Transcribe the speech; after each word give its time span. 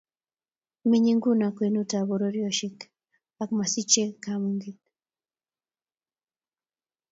Menyei 0.89 1.17
nguno 1.17 1.45
kwenutab 1.55 2.05
pororyosyek 2.09 2.77
ak 3.41 3.49
ma 3.57 3.65
sichei 3.73 4.11
kamung'et. 4.23 4.81